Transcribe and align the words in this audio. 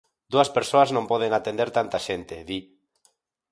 Dúas 0.31 0.49
persoas 0.57 0.89
non 0.95 1.09
poden 1.11 1.31
atender 1.33 1.69
tanta 1.77 1.97
xente, 2.07 2.35
di. 2.49 2.59